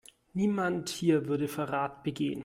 [0.33, 2.39] Niemand hier würde Verrat begehen.